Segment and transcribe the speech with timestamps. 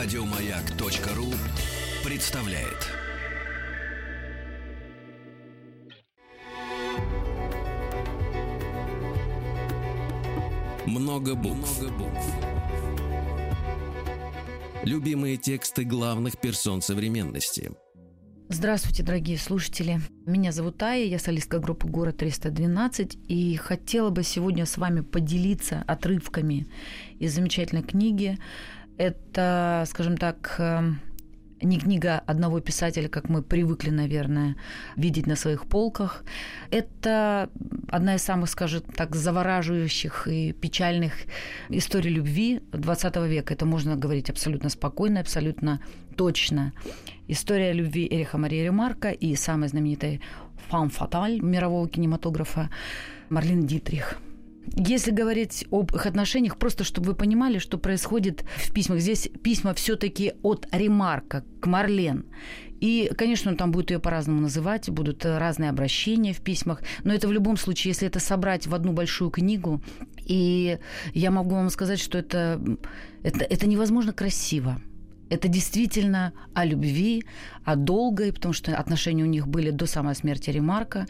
[0.00, 1.26] Радиомаяк.ру
[2.08, 2.86] представляет.
[10.86, 11.82] Много букв.
[14.84, 17.72] Любимые тексты главных персон современности.
[18.50, 20.00] Здравствуйте, дорогие слушатели.
[20.24, 25.84] Меня зовут Ая, я солистка группы «Город 312», и хотела бы сегодня с вами поделиться
[25.86, 26.66] отрывками
[27.18, 28.38] из замечательной книги.
[28.98, 31.00] Это, скажем так, эм,
[31.62, 34.56] не книга одного писателя, как мы привыкли, наверное,
[34.96, 36.24] видеть на своих полках.
[36.70, 37.48] Это
[37.88, 41.12] одна из самых, скажем так, завораживающих и печальных
[41.68, 43.54] историй любви XX века.
[43.54, 45.80] Это можно говорить абсолютно спокойно, абсолютно
[46.16, 46.72] точно.
[47.28, 50.20] История любви Эриха Марии Ремарка и самой знаменитой
[50.68, 52.68] «Фам фаталь» мирового кинематографа
[53.28, 54.18] Марлин Дитрих–
[54.76, 59.00] если говорить об их отношениях, просто чтобы вы понимали, что происходит в письмах.
[59.00, 62.24] Здесь письма все-таки от Ремарка к Марлен.
[62.80, 67.26] И, конечно, он там будет ее по-разному называть, будут разные обращения в письмах, но это
[67.26, 69.82] в любом случае, если это собрать в одну большую книгу,
[70.24, 70.78] и
[71.12, 72.60] я могу вам сказать, что это,
[73.22, 74.80] это, это невозможно красиво.
[75.30, 77.24] Это действительно о любви,
[77.64, 81.06] о долгой, потому что отношения у них были до самой смерти Ремарка.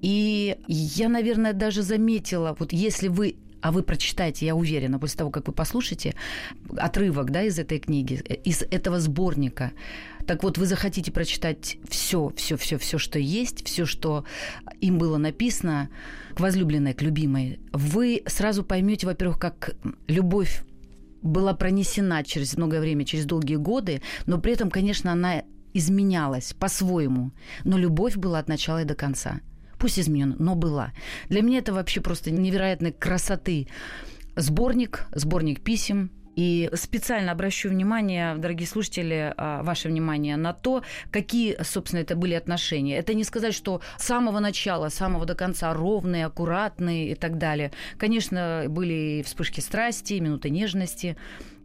[0.00, 5.30] И я, наверное, даже заметила, вот если вы а вы прочитаете, я уверена, после того,
[5.30, 6.14] как вы послушаете
[6.76, 9.72] отрывок да, из этой книги, из этого сборника,
[10.26, 14.24] так вот, вы захотите прочитать все, все, все, все, что есть, все, что
[14.80, 15.88] им было написано
[16.34, 19.74] к возлюбленной, к любимой, вы сразу поймете, во-первых, как
[20.06, 20.64] любовь
[21.22, 27.32] была пронесена через многое время, через долгие годы, но при этом, конечно, она изменялась по-своему,
[27.64, 29.40] но любовь была от начала и до конца
[29.78, 30.92] пусть изменена, но была.
[31.28, 33.68] Для меня это вообще просто невероятной красоты
[34.36, 41.60] сборник, сборник писем, и специально обращу внимание, дорогие слушатели, а, ваше внимание на то, какие,
[41.64, 42.96] собственно, это были отношения.
[42.96, 47.38] Это не сказать, что с самого начала, с самого до конца ровные, аккуратные и так
[47.38, 47.72] далее.
[47.96, 51.16] Конечно, были вспышки страсти, минуты нежности,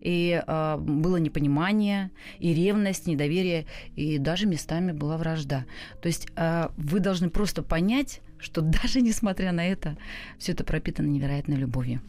[0.04, 3.66] и э, было непонимание, и ревность, недоверие,
[3.96, 5.66] и даже местами была вражда.
[6.02, 9.98] То есть э, вы должны просто понять, что даже несмотря на это,
[10.38, 12.02] все это пропитано невероятной любовью.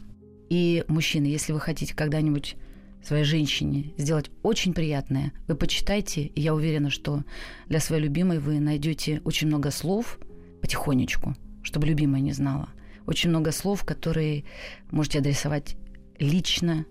[0.49, 2.57] И мужчины, если вы хотите когда-нибудь
[3.01, 7.23] своей женщине сделать очень приятное, вы почитайте, и я уверена, что
[7.67, 10.19] для своей любимой вы найдете очень много слов
[10.61, 12.69] потихонечку, чтобы любимая не знала.
[13.05, 14.43] Очень много слов, которые
[14.91, 15.77] можете адресовать
[16.19, 16.85] лично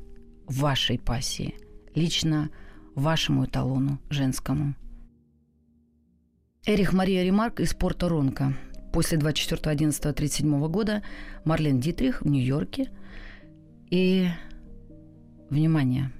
[0.46, 1.54] вашей пассии,
[1.94, 2.50] лично
[2.94, 4.74] вашему эталону женскому.
[6.66, 8.54] Эрих Мария Ремарк из Порто Ронка.
[8.92, 11.02] После 24.11.37 года
[11.44, 12.90] Марлен Дитрих в Нью-Йорке.
[13.90, 14.28] И,
[15.50, 16.12] внимание,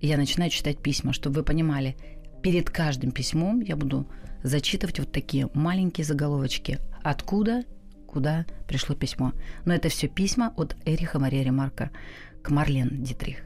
[0.00, 1.96] я начинаю читать письма, чтобы вы понимали,
[2.42, 4.06] перед каждым письмом я буду
[4.42, 6.78] зачитывать вот такие маленькие заголовочки.
[7.02, 7.64] Откуда,
[8.06, 9.32] куда пришло письмо.
[9.64, 11.90] Но это все письма от Эриха Мария Ремарка
[12.44, 13.38] к Марлен Дитрих.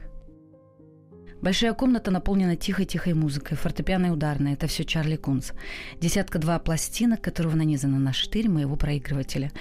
[1.41, 4.55] Большая комната наполнена тихой-тихой музыкой, фортепиано и ударная.
[4.55, 5.53] Это все Чарли Кунс.
[6.01, 9.53] Десятка-два пластинок, которого нанизаны на штырь моего проигрывателя.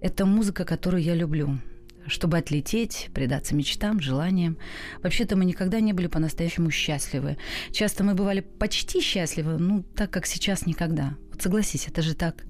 [0.00, 1.60] Это музыка, которую я люблю
[2.06, 4.58] чтобы отлететь, предаться мечтам, желаниям.
[5.02, 7.36] Вообще-то мы никогда не были по-настоящему счастливы.
[7.70, 11.16] Часто мы бывали почти счастливы, ну, так как сейчас никогда.
[11.30, 12.44] Вот согласись, это же так.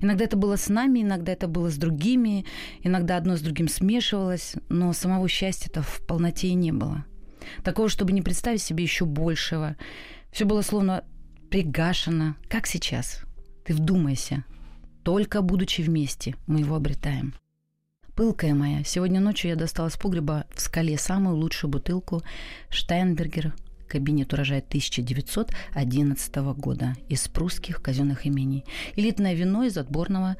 [0.00, 2.44] Иногда это было с нами, иногда это было с другими,
[2.82, 7.04] иногда одно с другим смешивалось, но самого счастья-то в полноте и не было.
[7.62, 9.76] Такого, чтобы не представить себе еще большего.
[10.32, 11.04] Все было словно
[11.50, 13.22] пригашено, как сейчас.
[13.64, 14.44] Ты вдумайся.
[15.02, 17.34] Только будучи вместе, мы его обретаем.
[18.16, 22.22] Пылкая моя, сегодня ночью я достала с погреба в скале самую лучшую бутылку
[22.70, 23.52] Штайнбергер
[23.86, 28.64] кабинет урожая 1911 года из прусских казенных имений.
[28.94, 30.38] Элитное вино из отборного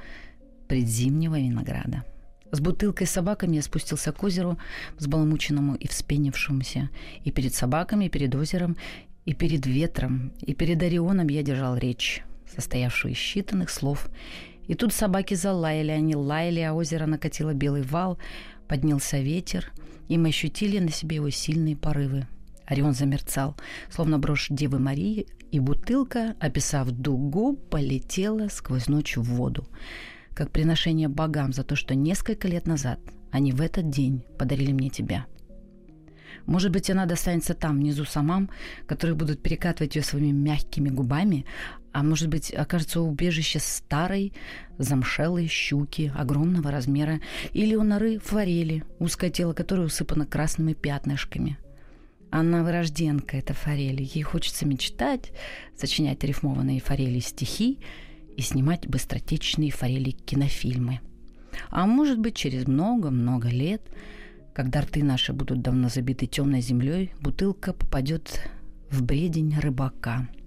[0.68, 2.04] предзимнего винограда.
[2.50, 4.56] С бутылкой с собаками я спустился к озеру,
[4.96, 6.88] взбаламученному и вспенившемуся.
[7.24, 8.78] И перед собаками, и перед озером,
[9.26, 12.24] и перед ветром, и перед Орионом я держал речь,
[12.54, 14.08] состоявшую из считанных слов.
[14.66, 18.18] И тут собаки залаяли, они лаяли, а озеро накатило белый вал,
[18.68, 19.72] поднялся ветер,
[20.08, 22.26] и мы ощутили на себе его сильные порывы.
[22.66, 23.56] Орион замерцал,
[23.90, 29.66] словно брошь Девы Марии, и бутылка, описав дугу, полетела сквозь ночь в воду
[30.36, 33.00] как приношение богам за то, что несколько лет назад
[33.32, 35.24] они в этот день подарили мне тебя.
[36.46, 38.50] Может быть, она достанется там, внизу самам,
[38.86, 41.44] которые будут перекатывать ее своими мягкими губами,
[41.92, 44.32] а может быть, окажется убежище старой,
[44.78, 47.20] замшелой щуки огромного размера
[47.52, 51.58] или у норы форели, узкое тело которой усыпано красными пятнышками.
[52.30, 54.02] Она вырожденка, эта форель.
[54.02, 55.32] Ей хочется мечтать,
[55.76, 57.78] сочинять рифмованные форели стихи
[58.36, 61.00] и снимать быстротечные форели кинофильмы.
[61.70, 63.82] А может быть, через много-много лет,
[64.56, 68.40] когда рты наши будут давно забиты темной землей, бутылка попадет
[68.90, 70.28] в бредень рыбака–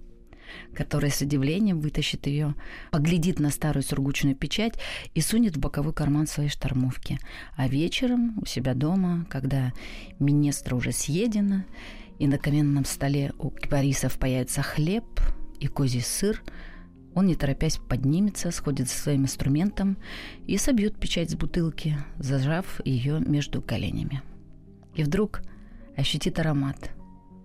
[0.74, 2.56] который с удивлением вытащит ее,
[2.90, 4.74] поглядит на старую сургучную печать
[5.14, 7.20] и сунет в боковой карман своей штормовки.
[7.56, 9.72] А вечером у себя дома, когда
[10.18, 11.62] минестра уже съедено,
[12.18, 15.04] и на каменном столе у кипарисов появится хлеб
[15.60, 16.42] и козий сыр,
[17.14, 19.98] он, не торопясь, поднимется, сходит за своим инструментом
[20.46, 24.22] и собьет печать с бутылки, зажав ее между коленями.
[24.94, 25.42] И вдруг
[25.96, 26.90] ощутит аромат.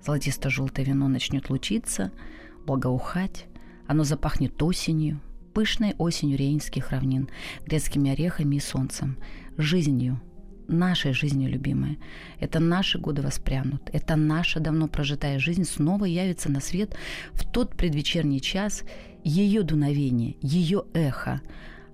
[0.03, 2.12] Золотисто-желтое вино начнет лучиться–
[2.65, 3.45] благоухать,
[3.88, 5.21] оно запахнет осенью,
[5.53, 7.29] пышной осенью рейнских равнин,
[7.65, 9.18] грецкими орехами и солнцем,
[9.57, 10.19] жизнью,
[10.67, 11.97] нашей жизнью, любимая.
[12.39, 13.89] Это наши годы воспрянут.
[13.94, 16.95] Это наша давно прожитая жизнь снова явится на свет
[17.33, 18.83] в тот предвечерний час,
[19.23, 21.41] ее дуновение, ее эхо.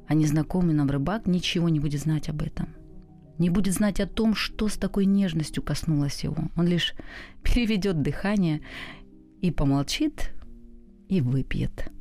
[0.07, 2.69] А незнакомый нам рыбак ничего не будет знать об этом.
[3.37, 6.49] Не будет знать о том, что с такой нежностью коснулось его.
[6.55, 6.93] Он лишь
[7.43, 8.61] переведет дыхание
[9.41, 10.31] и помолчит,
[11.09, 11.91] и выпьет.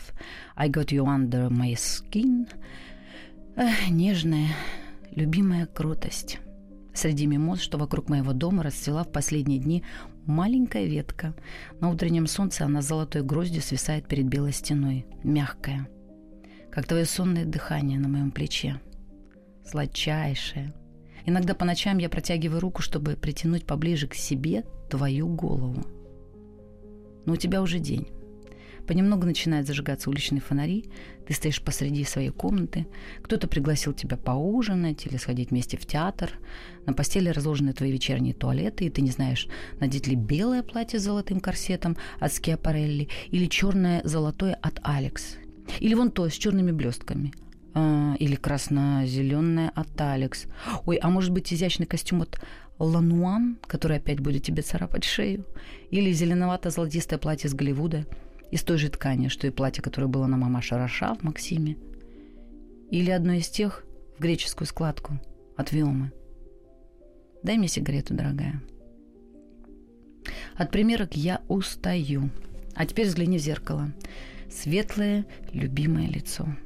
[0.55, 2.47] I got you under my skin.
[3.55, 4.49] Эх, нежная,
[5.11, 6.39] любимая крутость.
[6.93, 9.83] Среди мимоз, что вокруг моего дома расцвела в последние дни
[10.25, 11.35] маленькая ветка.
[11.79, 15.05] На утреннем солнце она золотой гроздью свисает перед белой стеной.
[15.23, 15.87] Мягкая.
[16.71, 18.79] Как твое сонное дыхание на моем плече.
[19.65, 20.73] Сладчайшее,
[21.25, 25.83] Иногда по ночам я протягиваю руку, чтобы притянуть поближе к себе твою голову.
[27.25, 28.07] Но у тебя уже день.
[28.85, 30.85] Понемногу начинают зажигаться уличные фонари,
[31.25, 32.85] ты стоишь посреди своей комнаты,
[33.23, 36.37] кто-то пригласил тебя поужинать или сходить вместе в театр,
[36.85, 39.47] на постели разложены твои вечерние туалеты, и ты не знаешь,
[39.79, 45.37] надеть ли белое платье с золотым корсетом от Скиапарелли или черное золотое от Алекс,
[45.79, 47.33] или вон то с черными блестками–
[47.75, 50.45] а, или красно-зеленая от Алекс.
[50.85, 52.39] Ой, а может быть изящный костюм от
[52.79, 55.45] Лануан, который опять будет тебе царапать шею?
[55.91, 58.05] Или зеленовато-золотистое платье с Голливуда
[58.51, 61.77] из той же ткани, что и платье, которое было на мамаша Раша в Максиме?
[62.89, 63.83] Или одно из тех
[64.17, 65.19] в греческую складку
[65.55, 66.11] от Виомы?
[67.43, 68.61] Дай мне сигарету, дорогая.
[70.55, 72.29] От примерок я устаю.
[72.75, 73.91] А теперь взгляни в зеркало.
[74.49, 76.47] Светлое, любимое лицо–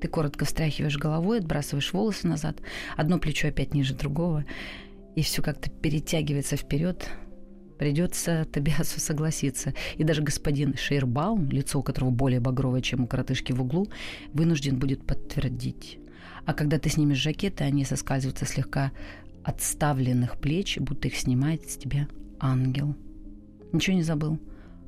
[0.00, 2.58] ты коротко встряхиваешь головой, отбрасываешь волосы назад,
[2.96, 4.44] одно плечо опять ниже другого,
[5.18, 7.10] и все как-то перетягивается вперед.
[7.76, 9.74] Придется Тобиасу согласиться.
[9.96, 13.88] И даже господин Шейрбаум, лицо у которого более багровое, чем у коротышки в углу,
[14.32, 15.98] вынужден будет подтвердить.
[16.46, 18.92] А когда ты снимешь жакеты, они соскальзываются слегка
[19.42, 22.06] отставленных плеч, будто их снимает с тебя
[22.38, 22.94] ангел.
[23.72, 24.38] Ничего не забыл?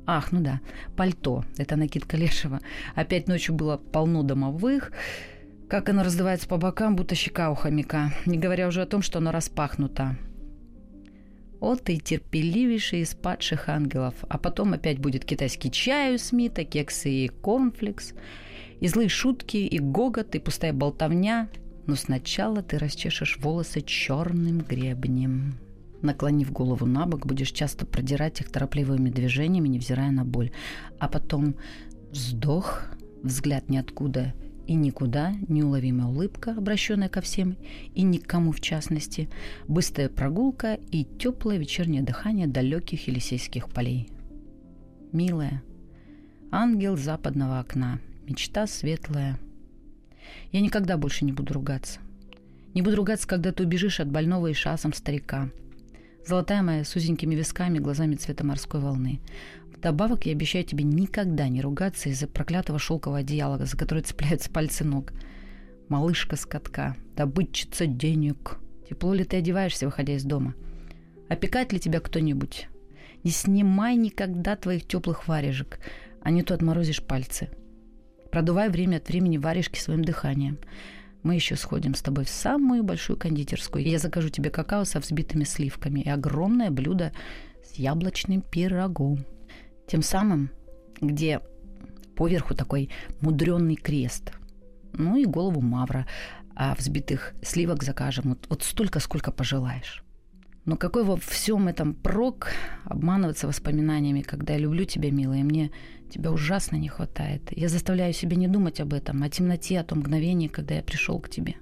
[0.05, 0.61] Ах, ну да,
[0.95, 1.43] пальто.
[1.57, 2.61] Это накидка Лешего.
[2.95, 4.93] Опять ночью было полно домовых.
[5.71, 8.11] Как оно раздувается по бокам, будто щека у хомяка.
[8.25, 10.17] Не говоря уже о том, что оно распахнуто.
[11.61, 14.13] Вот и терпеливейший из падших ангелов.
[14.27, 18.15] А потом опять будет китайский чай у Смита, кексы и корнфлекс,
[18.81, 21.47] и злые шутки, и гогот, и пустая болтовня.
[21.87, 25.57] Но сначала ты расчешешь волосы черным гребнем
[26.01, 30.51] наклонив голову на бок, будешь часто продирать их торопливыми движениями, невзирая на боль.
[30.99, 31.55] А потом
[32.11, 32.81] вздох,
[33.23, 34.33] взгляд ниоткуда
[34.67, 37.57] и никуда, неуловимая улыбка, обращенная ко всем
[37.93, 39.29] и никому в частности,
[39.67, 44.09] быстрая прогулка и теплое вечернее дыхание далеких Елисейских полей.
[45.11, 45.63] Милая,
[46.51, 49.39] ангел западного окна, мечта светлая.
[50.51, 51.99] Я никогда больше не буду ругаться.
[52.73, 55.49] Не буду ругаться, когда ты убежишь от больного и шасом старика–
[56.25, 59.19] Золотая моя с узенькими висками, глазами цвета морской волны.
[59.81, 64.83] Вдобавок я обещаю тебе никогда не ругаться из-за проклятого шелкового одеяла, за которое цепляются пальцы
[64.83, 65.11] ног.
[65.89, 68.59] Малышка с катка, добытчица денег.
[68.87, 70.53] Тепло ли ты одеваешься, выходя из дома?
[71.29, 72.67] Опекает ли тебя кто-нибудь?
[73.23, 75.79] Не снимай никогда твоих теплых варежек,
[76.21, 77.49] а не то отморозишь пальцы.
[78.31, 80.59] Продувай время от времени варежки своим дыханием.
[81.23, 83.83] Мы еще сходим с тобой в самую большую кондитерскую.
[83.83, 87.13] Я закажу тебе какао со взбитыми сливками и огромное блюдо
[87.63, 89.25] с яблочным пирогом.
[89.91, 90.51] Тем самым,
[91.01, 91.41] где
[92.15, 94.31] поверху такой мудренный крест.
[94.93, 96.07] Ну и голову мавра.
[96.55, 100.05] А взбитых сливок закажем вот, вот столько, сколько пожелаешь.
[100.63, 102.51] Но какой во всем этом прок
[102.85, 105.71] обманываться воспоминаниями, когда я люблю тебя, милая, мне
[106.09, 107.49] тебя ужасно не хватает.
[107.51, 111.19] Я заставляю себя не думать об этом, о темноте, о том мгновении, когда я пришел
[111.19, 111.55] к тебе.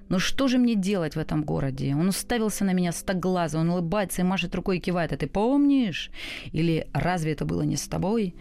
[0.09, 1.93] Ну что же мне делать в этом городе?
[1.93, 5.11] Он уставился на меня стоглаза, он улыбается и машет рукой и кивает.
[5.11, 6.11] А ты помнишь?
[6.53, 8.33] Или разве это было не с тобой?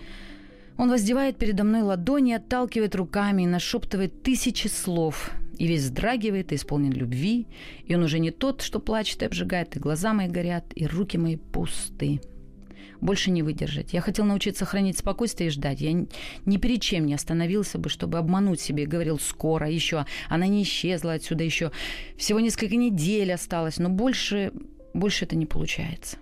[0.79, 6.57] Он воздевает передо мной ладони, отталкивает руками и нашептывает тысячи слов– и весь вздрагивает, и
[6.57, 7.47] исполнен любви,
[7.85, 11.17] и он уже не тот, что плачет и обжигает, и глаза мои горят, и руки
[11.17, 12.21] мои пусты.
[13.07, 13.93] Больше не выдержать.
[13.93, 15.81] Я хотел научиться хранить спокойствие и ждать.
[15.81, 18.85] Я ни перед чем не остановился бы, чтобы обмануть себе.
[18.85, 20.07] Говорил скоро, еще.
[20.29, 21.71] Она не исчезла отсюда еще.
[22.17, 24.51] Всего несколько недель осталось, но больше,
[24.93, 26.17] больше это не получается.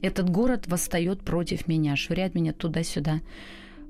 [0.00, 3.20] Этот город восстает против меня, швыряет меня туда-сюда.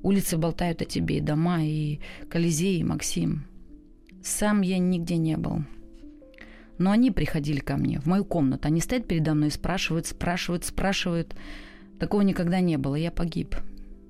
[0.02, 3.44] Улицы болтают о тебе, и дома, и Колизей, и Максим.
[4.20, 5.62] Сам я нигде не был.
[6.76, 8.66] Но они приходили ко мне, в мою комнату.
[8.66, 11.36] Они стоят передо мной и спрашивают, спрашивают, спрашивают.
[12.00, 12.96] Такого никогда не было.
[12.96, 13.54] Я погиб.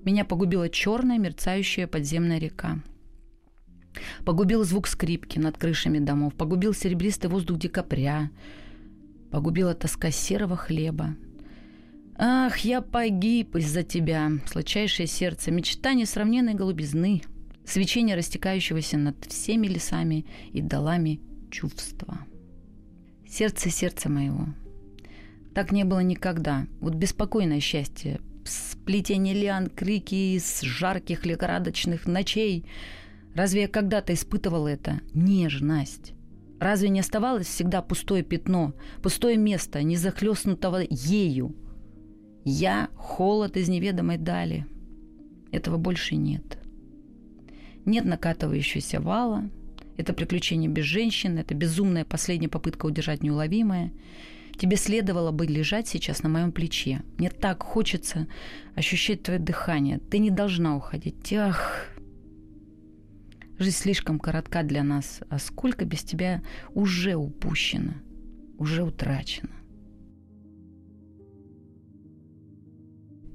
[0.05, 2.79] Меня погубила черная мерцающая подземная река.
[4.25, 6.35] Погубил звук скрипки над крышами домов.
[6.35, 8.31] Погубил серебристый воздух декабря.
[9.31, 11.17] Погубила тоска серого хлеба.
[12.17, 17.23] Ах, я погиб из-за тебя, сладчайшее сердце, мечта несравненной голубизны—
[17.65, 21.21] свечение растекающегося над всеми лесами и долами
[21.51, 22.19] чувства.
[23.27, 24.49] Сердце сердца моего.
[25.61, 26.67] Так не было никогда.
[26.81, 32.65] Вот беспокойное счастье, сплетение лиан, крики из жарких лихорадочных ночей.
[33.35, 35.03] Разве я когда-то испытывал это?
[35.13, 36.15] Нежность.
[36.61, 41.55] Разве не оставалось всегда пустое пятно, пустое место, не захлестнутого ею?
[42.47, 44.65] Я— холод из неведомой дали.
[45.53, 46.59] Этого больше нет
[47.85, 49.51] нет накатывающегося вала,
[49.99, 53.93] это приключение без женщин, это безумная последняя попытка удержать неуловимое.
[54.57, 57.03] Тебе следовало бы лежать сейчас на моем плече.
[57.19, 58.27] Мне так хочется
[58.75, 59.99] ощущать твое дыхание.
[59.99, 61.33] Ты не должна уходить.
[61.33, 61.87] Ах,
[63.59, 66.43] жизнь слишком коротка для нас, а сколько без тебя
[66.75, 67.93] уже упущено,
[68.59, 69.51] уже утрачено.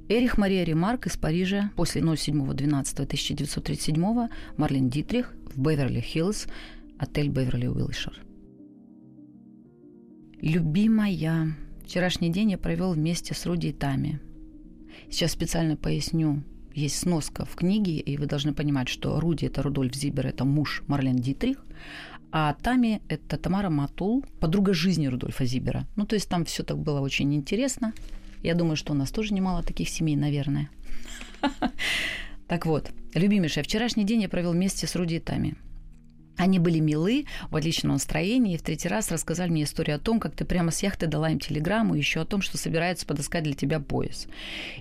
[0.08, 6.48] Эрих Мария Ремарк из Парижа после 07.12.1937, Марлен Дитрих в Беверли-Хиллз,
[7.00, 8.25] отель Беверли Уилшир.
[10.46, 14.22] Любимая, вчерашний день я провел вместе с Руди и Тами.
[15.10, 16.44] Сейчас специально поясню.
[16.74, 20.84] Есть сноска в книге, и вы должны понимать, что Руди– это Рудольф Зибер, это муж
[20.88, 21.66] Марлен Дитрих,
[22.32, 25.88] а Тами– это Тамара Матул, подруга жизни Рудольфа Зибера.
[25.98, 27.94] Ну, то есть там все так было очень интересно–
[28.46, 30.70] я думаю, что у нас тоже немало таких семей, наверное.
[32.48, 35.56] Так вот, любимейшая, вчерашний день я провел вместе с Руди и Тами.
[36.38, 40.20] Они были милы, в отличном настроении, и в третий раз рассказали мне историю о том,
[40.20, 43.54] как ты прямо с яхты дала им телеграмму, еще о том, что собираются подыскать для
[43.54, 44.27] тебя пояс.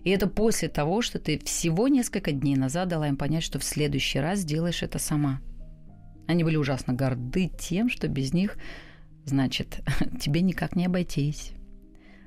[0.02, 3.64] И это после того, что ты всего несколько дней назад дала им понять, что в
[3.64, 5.40] следующий раз сделаешь это сама.
[6.26, 8.56] Они были ужасно горды тем, что без них,
[9.24, 9.80] значит,
[10.20, 11.52] тебе никак не обойтись.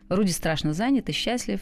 [0.09, 1.61] Руди страшно занят и счастлив.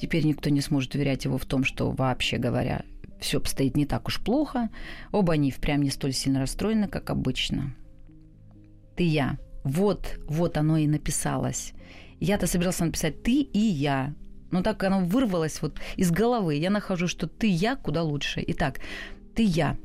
[0.00, 2.82] Теперь никто не сможет уверять его в том, что, вообще говоря,
[3.20, 4.70] все обстоит не так уж плохо.
[5.12, 7.74] Оба они впрямь не столь сильно расстроены, как обычно.
[8.96, 9.38] Ты я.
[9.64, 11.72] Вот, вот оно и написалось.
[12.20, 14.14] Я-то собирался написать «ты» и «я».
[14.50, 16.54] Но так оно вырвалось вот из головы.
[16.54, 18.42] Я нахожу, что «ты» «я» куда лучше.
[18.46, 18.80] Итак,
[19.34, 19.76] «ты» «я».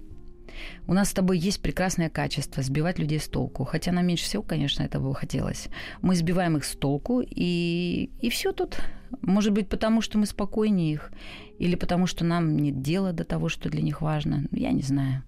[0.87, 3.63] У нас с тобой есть прекрасное качество сбивать людей с толку.
[3.63, 5.69] Хотя нам меньше всего, конечно, этого хотелось.
[6.01, 8.77] Мы сбиваем их с толку, и, и все тут.
[9.21, 11.11] Может быть, потому что мы спокойнее их,
[11.59, 14.45] или потому что нам нет дела до того, что для них важно.
[14.51, 15.23] Я не знаю.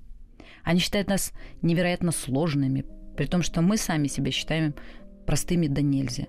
[0.64, 4.74] Они считают нас невероятно сложными, при том, что мы сами себя считаем
[5.26, 6.26] простыми да нельзя.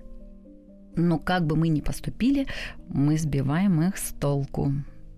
[0.95, 2.47] Но как бы мы ни поступили,
[2.89, 4.73] мы сбиваем их с толку.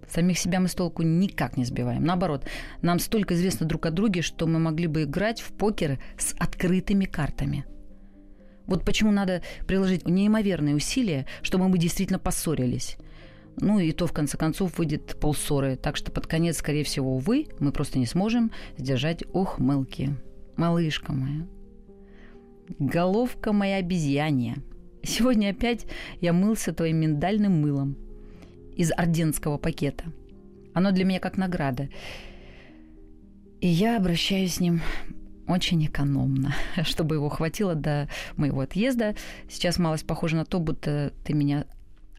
[0.10, 2.04] Самих себя мы с толку никак не сбиваем.
[2.04, 2.46] Наоборот,
[2.82, 7.06] нам столько известно друг о друге, что мы могли бы играть в покер с открытыми
[7.06, 7.66] картами.
[8.66, 12.98] Вот почему надо приложить неимоверные усилия, чтобы мы действительно поссорились.
[13.58, 15.75] Ну и то, в конце концов, выйдет полссоры.
[15.75, 20.16] Так что под конец, скорее всего, увы, мы просто не сможем сдержать ухмылки.
[20.56, 21.48] Малышка моя.
[22.78, 24.58] Головка моя обезьянья.
[25.04, 25.86] Сегодня опять
[26.22, 27.98] я мылся твоим миндальным мылом–
[28.76, 30.06] из орденского пакета.
[30.74, 31.90] Оно для меня как награда.
[33.62, 34.82] И я обращаюсь с ним
[35.48, 38.08] очень экономно, чтобы его хватило до
[38.38, 39.16] моего отъезда.
[39.50, 41.66] Сейчас малость похоже на то, будто ты меня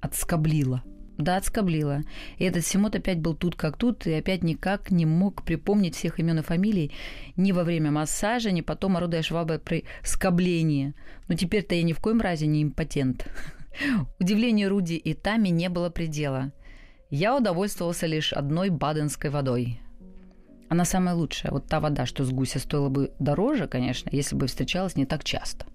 [0.01, 0.83] отскоблила.
[1.17, 2.03] Да, отскоблила.
[2.39, 6.19] И этот Симот опять был тут как тут, и опять никак не мог припомнить всех
[6.19, 6.93] имен и фамилий
[7.37, 10.95] ни во время массажа, ни потом, орудуя швабой при скоблении.
[11.29, 13.27] Но теперь-то я ни в коем разе не импотент.
[14.19, 16.53] Удивлению Руди и Тами не было предела.
[17.09, 19.81] Я удовольствовался лишь одной баденской водой.
[20.69, 21.53] Она самая лучшая.
[21.53, 25.25] Вот та вода, что с гуся стоила бы дороже, конечно, если бы встречалась не так
[25.25, 25.67] часто.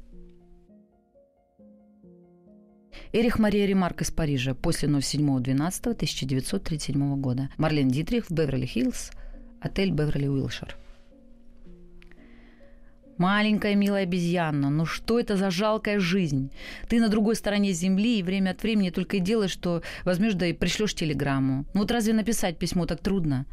[3.12, 7.50] Эрих Мария Ремарк из Парижа после 07.12.1937 года.
[7.58, 9.12] Марлен Дитрих в Беверли-Хиллз,
[9.62, 10.76] отель Беверли-Уилшир.
[13.18, 16.52] Маленькая милая обезьяна, ну что это за жалкая жизнь?
[16.90, 20.48] Ты на другой стороне земли и время от времени только и делаешь, что возьмешь да
[20.48, 21.66] и пришлешь телеграмму.
[21.74, 23.46] Ну вот разве написать письмо так трудно?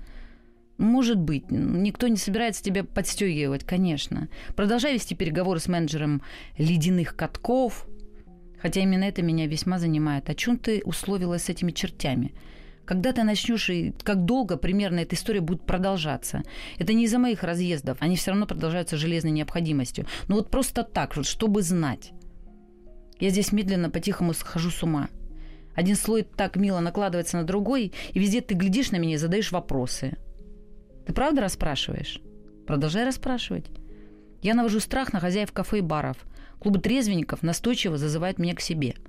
[0.79, 4.29] Может быть, никто не собирается тебя подстегивать, конечно.
[4.57, 6.23] Продолжай вести переговоры с менеджером
[6.59, 7.87] ледяных катков,
[8.61, 10.29] хотя именно это меня весьма занимает.
[10.29, 12.33] О чем ты условилась с этими чертями?
[12.85, 16.43] Когда ты начнешь и как долго примерно эта история будет продолжаться?
[16.79, 20.07] Это не из-за моих разъездов, они все равно продолжаются железной необходимостью.
[20.29, 22.13] Но вот просто так, вот, чтобы знать.
[23.21, 25.09] Я здесь медленно, по-тихому схожу с ума.
[25.75, 29.53] Один слой так мило накладывается на другой, и везде ты глядишь на меня и задаешь
[29.53, 30.19] вопросы.
[31.07, 32.21] Ты правда расспрашиваешь?
[32.67, 33.67] Продолжай расспрашивать.
[34.43, 36.17] Я навожу страх на хозяев кафе и баров.
[36.59, 38.97] Клубы трезвенников настойчиво зазывают меня к себе–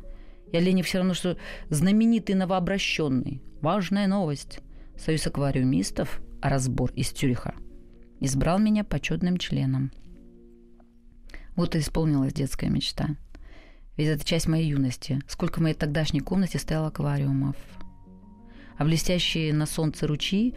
[0.59, 1.37] я них все равно, что
[1.69, 3.41] знаменитый новообращенный.
[3.61, 4.59] Важная новость.
[4.97, 7.55] Союз аквариумистов, а разбор из Тюриха,
[8.19, 9.91] избрал меня почетным членом.
[11.55, 13.15] Вот и исполнилась детская мечта.
[13.97, 15.21] Ведь это часть моей юности.
[15.27, 17.55] Сколько в моей тогдашней комнате стояло аквариумов.
[18.77, 20.55] А блестящие на солнце ручьи,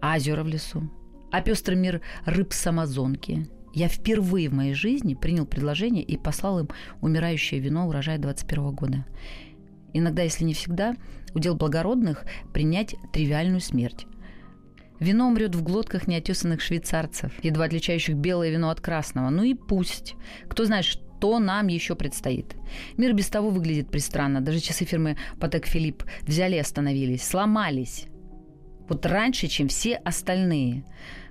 [0.00, 0.90] а озера в лесу,
[1.30, 3.48] а пестрый мир рыб с Амазонки.
[3.74, 6.68] Я впервые в моей жизни принял предложение и послал им
[7.00, 9.04] умирающее вино урожая 21 года.
[9.92, 10.94] Иногда, если не всегда,
[11.34, 14.06] удел благородных принять тривиальную смерть.
[15.00, 19.30] Вино умрет в глотках неотесанных швейцарцев, едва отличающих белое вино от красного.
[19.30, 20.16] Ну и пусть.
[20.48, 22.56] Кто знает, что нам еще предстоит.
[22.96, 24.40] Мир без того выглядит пристранно.
[24.40, 28.06] Даже часы фирмы Патек Филипп взяли и остановились, сломались.
[28.88, 30.84] Вот раньше, чем все остальные.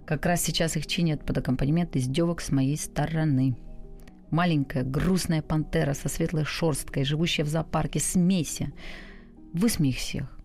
[0.07, 3.57] Как раз сейчас их чинят под аккомпанемент издевок с моей стороны.
[4.31, 8.71] Маленькая грустная пантера со светлой шерсткой, живущая в зоопарке, смеся.
[9.51, 10.39] Высмей их всех.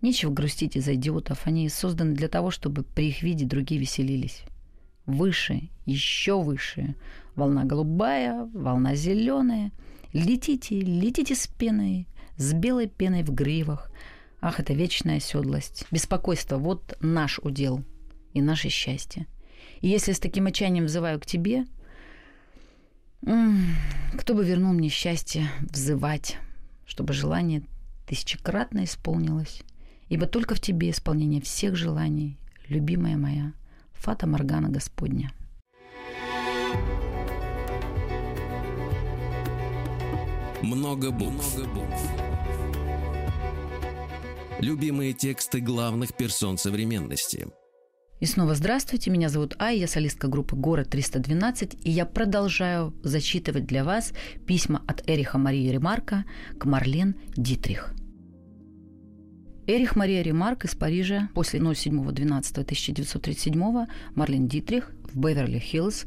[0.00, 1.46] Нечего грустить из-за идиотов.
[1.46, 4.44] Они созданы для того, чтобы при их виде другие веселились.
[5.04, 6.94] Выше, еще выше.
[7.34, 9.70] Волна голубая, волна зеленая.
[10.14, 12.06] Летите, летите с пеной,
[12.38, 13.90] с белой пеной в гривах.
[14.40, 15.84] Ах, это вечная оседлость.
[15.90, 17.84] Беспокойство, вот наш удел–
[18.38, 19.26] и наше счастье.
[19.80, 21.66] И если с таким отчаянием взываю к тебе,
[23.20, 26.36] кто бы вернул мне счастье взывать,
[26.86, 27.62] чтобы желание
[28.06, 29.62] тысячекратно исполнилось,
[30.08, 33.52] ибо только в тебе исполнение всех желаний, любимая моя,
[33.92, 35.32] Фата Моргана Господня.
[40.62, 41.58] Много букв.
[44.60, 47.46] Любимые тексты главных персон современности–
[48.20, 53.66] и снова здравствуйте, меня зовут Ай, я солистка группы «Город 312», и я продолжаю зачитывать
[53.66, 54.12] для вас
[54.44, 56.24] письма от Эриха Марии Ремарка
[56.58, 57.94] к Марлен Дитрих.
[59.68, 66.06] Эрих Мария Ремарк из Парижа после 07.12.1937 Марлен Дитрих в Беверли-Хиллз,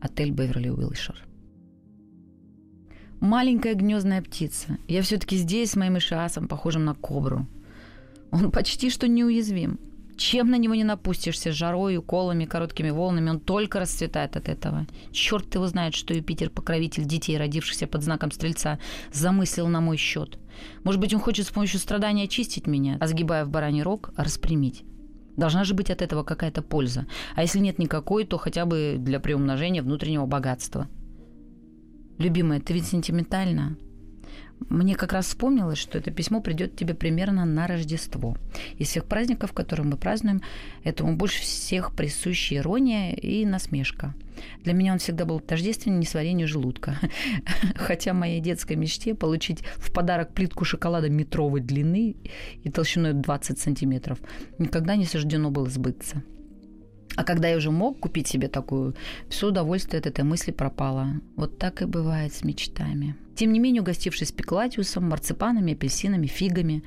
[0.00, 1.14] отель Беверли-Уилшир.
[3.20, 4.78] Маленькая гнездная птица.
[4.88, 7.46] Я все-таки здесь с моим ишиасом, похожим на кобру.
[8.32, 9.78] Он почти что неуязвим–
[10.22, 14.86] Чем на него не напустишься, жарой, уколами, короткими волнами, он только расцветает от этого.
[15.10, 18.78] Черт его знает, что Юпитер, покровитель детей, родившихся под знаком Стрельца,
[19.12, 20.38] замыслил на мой счет.
[20.84, 24.84] Может быть, он хочет с помощью страдания очистить меня, а сгибая в бараний рог, распрямить.
[25.36, 27.08] Должна же быть от этого какая-то польза.
[27.34, 30.86] А если нет никакой, то хотя бы для приумножения внутреннего богатства.
[32.18, 33.76] Любимая, ты ведь сентиментальна.
[34.68, 38.36] Мне как раз вспомнилось, что это письмо придет тебе примерно на Рождество.
[38.78, 40.42] Из всех праздников, которые мы празднуем,
[40.84, 44.14] этому больше всех присуща ирония и насмешка.
[44.62, 46.96] Для меня он всегда был тождественен несварению желудка.
[47.76, 52.16] Хотя моей детской мечте получить в подарок плитку шоколада метровой длины
[52.62, 54.18] и толщиной 20 сантиметров
[54.58, 56.22] никогда не суждено было сбыться.
[57.14, 58.94] А когда я уже мог купить себе такую,
[59.28, 61.20] все удовольствие от этой мысли пропало.
[61.36, 63.16] Вот так и бывает с мечтами.
[63.34, 66.84] Тем не менее, угостившись пеклатиусом, марципанами, апельсинами, фигами,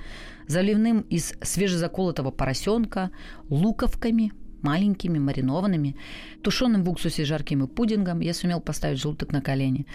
[0.48, 3.12] заливным из свежезаколотого поросенка,
[3.50, 4.32] луковками,
[4.62, 5.96] маленькими, маринованными,
[6.42, 9.86] тушеным в уксусе жарким и пудингом, я сумел поставить желудок на колени.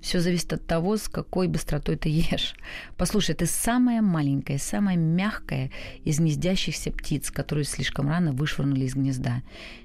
[0.00, 2.54] Все зависит от того, с какой быстротой ты ешь.
[2.96, 5.70] Послушай, ты самая маленькая, самая мягкая
[6.04, 9.42] из гнездящихся птиц, которую слишком рано вышвырнули из гнезда.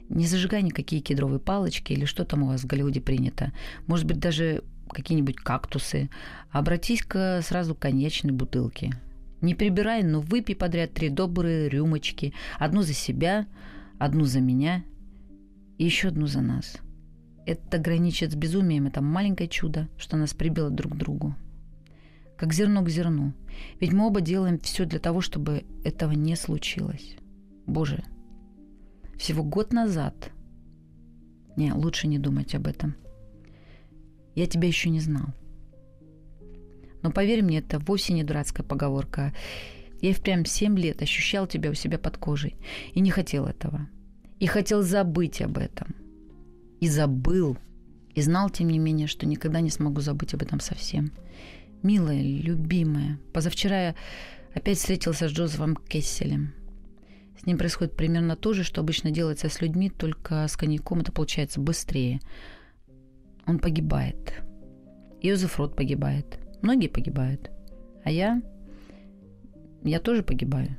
[0.08, 3.52] Не зажигай никакие кедровые палочки или что там у вас в Голливуде принято.
[3.88, 4.64] Может быть, даже
[4.96, 6.10] какие-нибудь кактусы.
[6.52, 8.94] Обратись-ка сразу к конечной бутылке.
[9.42, 12.34] Не прибирай, но выпей подряд три добрые рюмочки.
[12.58, 13.46] Одну за себя,
[14.00, 14.84] одну за меня
[15.78, 16.78] и еще одну за нас–
[17.46, 21.36] это граничит с безумием, это маленькое чудо, что нас прибило друг к другу.
[22.38, 23.34] Как зерно к зерну.
[23.80, 27.16] Ведь мы оба делаем все для того, чтобы этого не случилось.
[27.66, 28.04] Боже,
[29.18, 30.32] всего год назад...
[31.56, 32.96] Не, лучше не думать об этом.
[34.36, 35.28] Я тебя еще не знал.
[37.02, 39.34] Но поверь мне, это вовсе не дурацкая поговорка.
[40.02, 42.56] Я и впрямь семь лет ощущал тебя у себя под кожей
[42.94, 43.88] и не хотел этого.
[44.40, 45.96] И хотел забыть об этом–
[46.80, 47.58] и забыл,
[48.14, 51.12] и знал, тем не менее, что никогда не смогу забыть об этом совсем.
[51.84, 53.96] Милая, любимая, позавчера я
[54.54, 56.54] опять встретился с Джозефом Кесселем.
[57.40, 61.12] С ним происходит примерно то же, что обычно делается с людьми, только с коньяком это
[61.12, 62.22] получается быстрее.
[63.48, 64.44] Он погибает.
[65.22, 66.40] Иозеф Рот погибает.
[66.62, 67.52] Многие погибают.
[68.04, 68.42] А я...
[69.84, 70.76] Я тоже погибаю.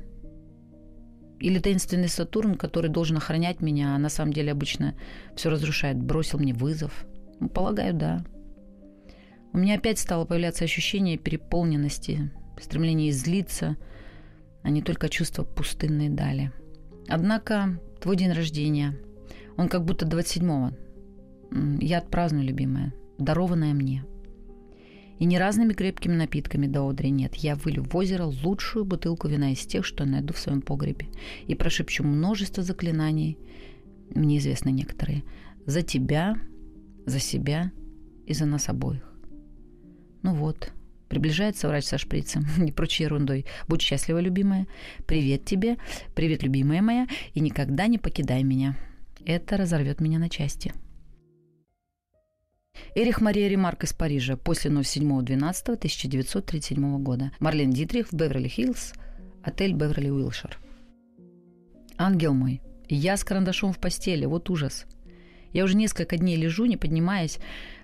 [1.38, 4.94] Или таинственный Сатурн, который должен охранять меня, а на самом деле обычно
[5.34, 7.06] все разрушает, бросил мне вызов.
[7.40, 8.24] Ну, полагаю, да.
[9.52, 13.76] У меня опять стало появляться ощущение переполненности, стремление излиться,
[14.62, 16.52] а не только чувство пустынной дали.
[17.08, 18.96] Однако твой день рождения,
[19.56, 20.76] он как будто 27-го.
[21.80, 24.04] Я отпраздную, любимая, дарованное мне–
[25.18, 27.36] и не разными крепкими напитками до одри нет.
[27.36, 31.06] Я вылью в озеро лучшую бутылку вина из тех, что найду в своем погребе.
[31.46, 33.38] И прошепчу множество заклинаний,
[34.14, 35.24] мне известны некоторые,
[35.64, 36.36] за тебя,
[37.06, 37.72] за себя
[38.26, 39.10] и за нас обоих.
[40.22, 40.72] Ну вот,
[41.08, 43.46] приближается врач со шприцем, не прочей ерундой.
[43.68, 44.66] Будь счастлива, любимая.
[45.06, 45.78] Привет тебе,
[46.14, 48.76] привет, любимая моя, и никогда не покидай меня.
[49.24, 50.72] Это разорвет меня на части.
[52.94, 57.32] Эрих Мария Ремарк из Парижа после 07.12.1937 года.
[57.40, 58.94] Марлен Дитрих в Беверли-Хиллз,
[59.42, 60.58] отель Беверли Уилшер.
[61.98, 64.84] Ангел мой, я с карандашом в постели, вот ужас.
[65.52, 67.38] Я уже несколько дней лежу, не поднимаясь,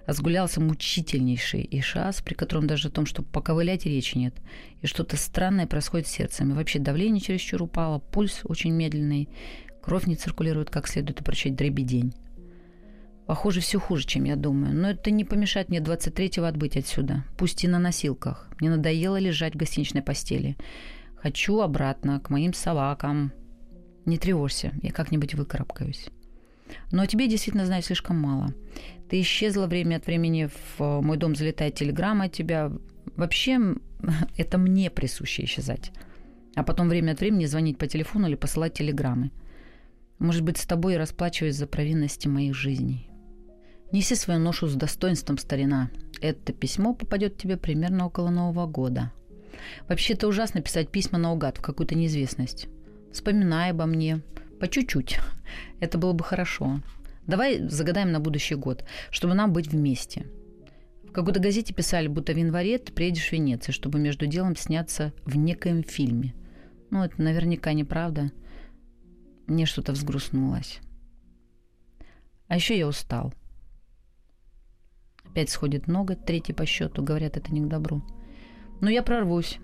[0.06, 4.34] а сгулялся мучительнейший ишас, при котором даже о том, чтобы поковылять, речи нет.
[4.82, 6.50] И что-то странное происходит с сердцем.
[6.50, 9.28] И вообще давление чересчур упало, пульс очень медленный,
[9.80, 12.14] кровь не циркулирует как следует и прочить дребедень.
[13.32, 14.74] Похоже, все хуже, чем я думаю.
[14.74, 17.24] Но это не помешает мне 23-го отбыть отсюда.
[17.38, 18.46] Пусть и на носилках.
[18.60, 20.58] Мне надоело лежать в гостиничной постели.
[21.16, 23.32] Хочу обратно, к моим собакам.
[24.04, 26.10] Не тревожься, я как-нибудь выкарабкаюсь.
[26.90, 28.52] Но о тебе действительно знаю слишком мало.
[29.08, 32.70] Ты исчезла время от времени, в мой дом залетает телеграмма от тебя.
[33.16, 33.58] Вообще,
[34.36, 35.90] это мне присуще исчезать.
[36.54, 39.30] А потом время от времени звонить по телефону или посылать телеграммы.
[40.18, 43.08] Может быть, с тобой расплачиваюсь за провинности моих жизней.
[43.92, 45.90] Неси свою ношу с достоинством, старина.
[46.22, 49.12] Это письмо попадет тебе примерно около Нового года.
[49.86, 52.68] Вообще-то ужасно писать письма наугад в какую-то неизвестность.
[53.12, 54.22] Вспоминай обо мне.
[54.58, 55.18] По чуть-чуть.
[55.80, 56.80] Это было бы хорошо.
[57.26, 60.26] Давай загадаем на будущий год, чтобы нам быть вместе.
[61.04, 65.12] В какой-то газете писали, будто в январе ты приедешь в Венецию, чтобы между делом сняться
[65.26, 66.34] в некоем фильме.
[66.88, 68.32] Ну, это наверняка неправда.
[69.46, 70.80] Мне что-то взгрустнулось.
[72.48, 73.34] А еще я устал.
[75.32, 77.02] Опять сходит много, третий по счету.
[77.02, 78.02] Говорят, это не к добру.
[78.82, 79.58] Но я прорвусь.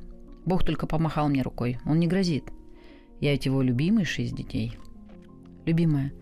[0.47, 1.79] Бог только помахал мне рукой.
[1.85, 2.45] Он не грозит.
[3.21, 4.79] Я ведь его любимейший из детей.
[5.67, 6.15] Любимая,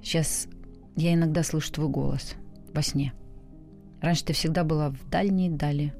[0.00, 0.46] сейчас
[0.94, 2.36] я иногда слышу твой голос
[2.72, 3.12] во сне.
[4.00, 5.92] Раньше ты всегда была в дальней дали.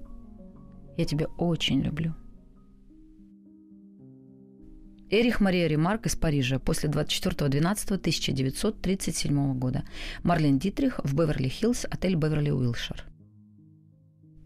[0.96, 2.14] Я тебя очень люблю.
[5.12, 9.82] Эрих Мария Ремарк из Парижа после 24.12.1937 года.
[10.22, 13.02] Марлен Дитрих в Беверли-Хиллз, отель Беверли-Уилшир.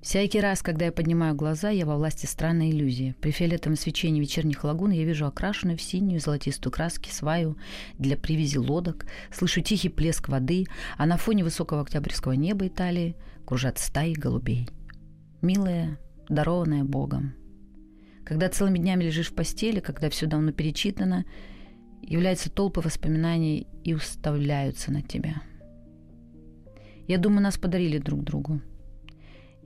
[0.01, 3.15] Всякий раз, когда я поднимаю глаза, я во власти странной иллюзии.
[3.21, 7.59] При фиолетовом свечении вечерних лагун я вижу окрашенную в синюю золотистую краски сваю
[7.99, 10.65] для привязи лодок, слышу тихий плеск воды,
[10.97, 14.67] а на фоне высокого октябрьского неба Италии кружат стаи голубей.
[15.43, 15.99] Милая,
[16.31, 17.35] дарованная Богом,
[18.25, 21.25] когда целыми днями лежишь в постели, когда все давно перечитано,
[22.03, 25.43] являются толпы воспоминаний и уставляются на тебя.
[27.07, 28.61] Я думаю, нас подарили друг другу.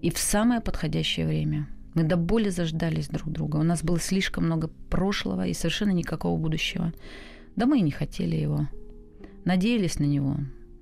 [0.02, 1.68] И в самое подходящее время.
[1.94, 3.56] Мы до боли заждались друг друга.
[3.56, 6.92] У нас было слишком много прошлого и совершенно никакого будущего.
[7.56, 8.68] Да мы и не хотели его.
[9.44, 10.36] Надеялись на него,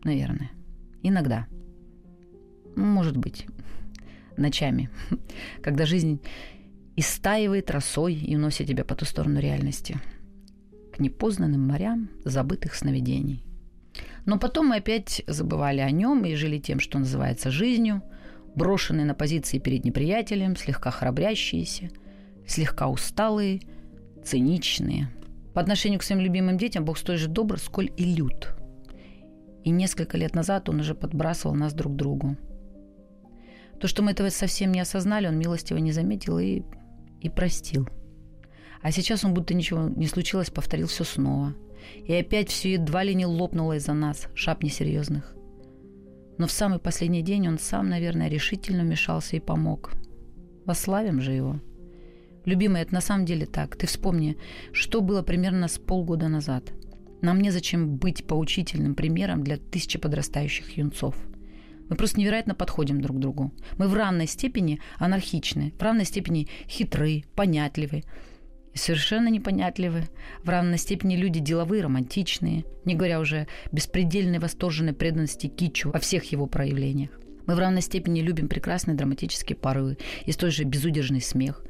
[0.04, 0.50] наверное.
[1.02, 1.46] Иногда.
[2.74, 3.46] Может быть,
[4.36, 4.90] ночами,
[5.62, 6.20] когда жизнь
[6.96, 10.00] истаивает росой и уносит тебя по ту сторону реальности,
[10.94, 13.44] к непознанным морям забытых сновидений.
[14.24, 18.02] Но потом мы опять забывали о нем и жили тем, что называется жизнью,
[18.54, 21.90] брошенные на позиции перед неприятелем, слегка храбрящиеся,
[22.46, 23.60] слегка усталые,
[24.24, 25.10] циничные.
[25.54, 28.56] По отношению к своим любимым детям Бог столь же добр, сколь и лют.
[29.64, 32.36] И несколько лет назад он уже подбрасывал нас друг другу.
[33.80, 36.62] То, что мы этого совсем не осознали, он милостиво не заметил и
[37.20, 37.88] и простил.
[38.82, 41.54] А сейчас он будто ничего не случилось, повторил все снова.
[42.04, 45.34] И опять все едва ли не лопнуло из-за нас, шап несерьезных.
[46.38, 49.92] Но в самый последний день он сам, наверное, решительно вмешался и помог.
[50.64, 51.60] Вославим же его.
[52.44, 53.76] Любимый, это на самом деле так.
[53.76, 54.36] Ты вспомни,
[54.72, 56.72] что было примерно с полгода назад.
[57.22, 61.16] Нам незачем быть поучительным примером для тысячи подрастающих юнцов–
[61.88, 63.52] мы просто невероятно подходим друг к другу.
[63.78, 68.02] Мы в равной степени анархичны, в равной степени хитры, понятливы.
[68.74, 70.08] Совершенно непонятливы.
[70.42, 76.24] В равной степени люди деловые, романтичные, не говоря уже беспредельной восторженной преданности китчу во всех
[76.32, 77.10] его проявлениях.
[77.46, 81.64] Мы в равной степени любим прекрасные драматические порывы и столь же безудержный смех.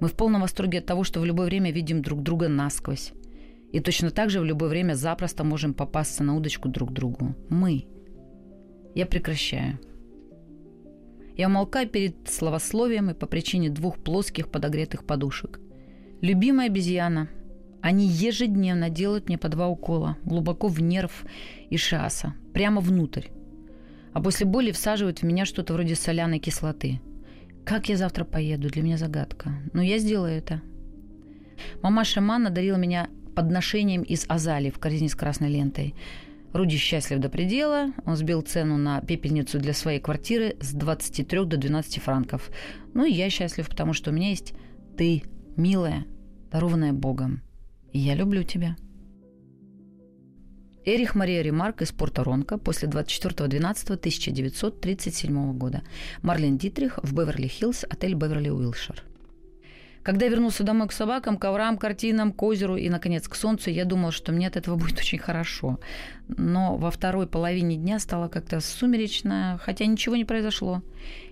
[0.00, 3.12] Мы в полном восторге от того, что в любое время видим друг друга насквозь.
[3.72, 7.36] И точно так же в любое время запросто можем попасться на удочку друг другу.
[7.50, 7.86] Мы,
[8.98, 9.78] я прекращаю.
[11.36, 15.60] Я умолкаю перед словословием и по причине двух плоских подогретых подушек.
[16.20, 17.28] Любимая обезьяна.
[17.80, 21.24] Они ежедневно делают мне по два укола, глубоко в нерв
[21.70, 23.28] и шаса, прямо внутрь.
[24.14, 27.00] А после боли всаживают в меня что-то вроде соляной кислоты.
[27.64, 29.52] Как я завтра поеду, для меня загадка.
[29.72, 30.60] Но я сделаю это.
[31.82, 35.94] Мама Шамана дарила меня подношением из азалии в корзине с красной лентой–
[36.52, 37.92] Руди счастлив до предела.
[38.06, 42.50] Он сбил цену на пепельницу для своей квартиры с 23 до 12 франков.
[42.94, 44.54] Ну и я счастлив, потому что у меня есть
[44.96, 45.22] ты,
[45.56, 46.06] милая,
[46.50, 47.42] дарованная Богом.
[47.92, 48.76] И я люблю тебя.
[50.84, 55.82] Эрих Мария Ремарк из Порто-Ронко после 24.12.1937 года.
[56.22, 59.07] Марлен Дитрих в Беверли-Хиллз, отель Беверли-Уилшир.
[60.08, 64.10] Когда вернулся домой к собакам, коврам, картинам, к озеру и, наконец, к солнцу, я думал,
[64.10, 65.80] что мне от этого будет очень хорошо.
[66.28, 70.82] Но во второй половине дня стало как-то сумеречно, хотя ничего не произошло.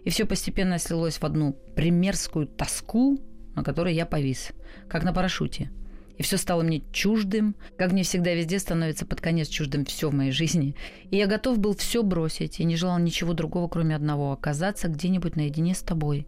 [0.04, 3.18] И все постепенно слилось в одну примерскую тоску,
[3.54, 4.50] на которой я повис,
[4.90, 5.70] как на парашюте.
[6.18, 10.14] И все стало мне чуждым, как мне всегда везде становится под конец чуждым все в
[10.14, 10.76] моей жизни.
[11.10, 15.34] И я готов был все бросить и не желал ничего другого, кроме одного– оказаться где-нибудь
[15.34, 16.26] наедине с тобой,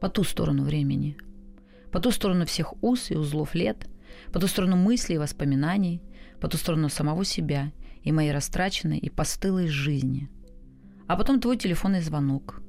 [0.00, 1.16] по ту сторону времени,
[1.92, 3.88] по ту сторону всех уз и узлов лет,
[4.32, 6.02] по ту сторону мыслей и воспоминаний,
[6.40, 7.72] по ту сторону самого себя
[8.02, 10.28] и моей растраченной и постылой жизни.
[11.06, 12.62] А потом твой телефонный звонок.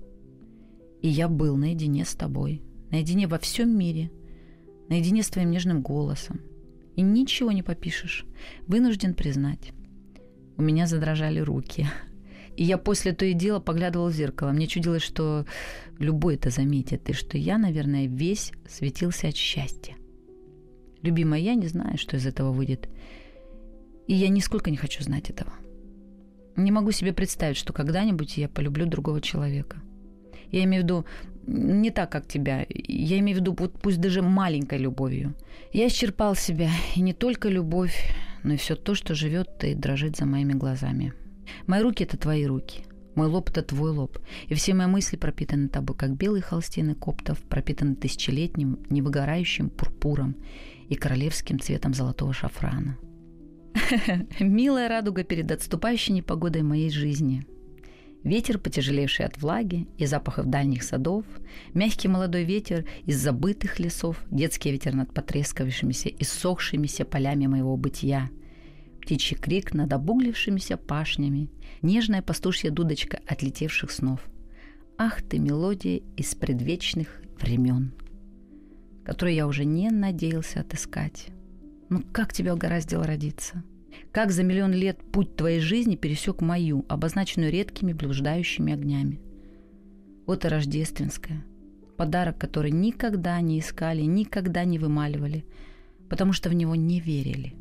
[1.02, 4.12] И я был наедине с тобой, наедине во всем мире,
[4.90, 6.42] наедине с твоим нежным голосом.
[6.96, 8.26] И ничего не попишешь,
[8.66, 9.74] вынужден признать.
[10.58, 11.88] У меня задрожали руки–
[12.58, 14.52] и я после то и дело поглядывала в зеркало.
[14.52, 15.46] Мне чудилось, что
[16.00, 19.96] любой это заметит, и что я, наверное, весь светился от счастья.
[21.04, 22.89] Любимая, я не знаю, что из этого выйдет.
[24.08, 25.54] И я нисколько не хочу знать этого.
[26.56, 29.78] Не могу себе представить, что когда-нибудь я полюблю другого человека.
[30.52, 31.06] Я имею в виду
[31.46, 32.65] не так, как тебя.
[32.70, 35.36] Я имею в виду вот пусть даже маленькой любовью.
[35.72, 37.96] Я исчерпал себя, и не только любовь,
[38.43, 41.13] но и все то, что живет и дрожит за моими глазами.
[41.66, 42.84] Мои руки– это твои руки.
[43.16, 44.20] Мой лоб– это твой лоб.
[44.48, 50.36] И все мои мысли пропитаны тобой, как белые холстины коптов, пропитаны тысячелетним, невыгорающим пурпуром.
[50.90, 52.98] и королевским цветом золотого шафрана.
[54.40, 57.46] Милая радуга перед отступающей непогодой моей жизни.
[58.24, 61.26] Ветер, потяжелевший от влаги и запахов дальних садов,
[61.74, 68.30] мягкий молодой ветер из забытых лесов, детский ветер над потрескавшимися и сохшимися полями моего бытия,
[69.08, 71.48] птичий крик над обуглившимися пашнями,
[71.82, 74.20] нежная пастушья дудочка отлетевших снов.
[74.98, 77.93] Ах ты, мелодия из предвечных времен,
[79.06, 81.30] которую я уже не надеялся отыскать.
[81.89, 83.63] Ну как тебя угораздило родиться?
[84.12, 89.22] Как за миллион лет путь твоей жизни пересек мою, обозначенную редкими блуждающими огнями?
[90.26, 91.46] Вот и рождественская.
[91.96, 95.46] Подарок, который никогда не искали, никогда не вымаливали,
[96.10, 97.56] потому что в него не верили.